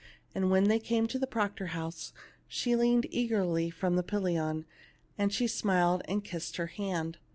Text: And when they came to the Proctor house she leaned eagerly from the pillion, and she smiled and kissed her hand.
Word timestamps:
And 0.33 0.49
when 0.49 0.63
they 0.63 0.79
came 0.79 1.05
to 1.09 1.19
the 1.19 1.27
Proctor 1.27 1.67
house 1.77 2.11
she 2.47 2.75
leaned 2.75 3.05
eagerly 3.11 3.69
from 3.69 3.97
the 3.97 4.01
pillion, 4.01 4.65
and 5.15 5.31
she 5.31 5.45
smiled 5.45 6.01
and 6.05 6.23
kissed 6.23 6.57
her 6.57 6.65
hand. 6.65 7.19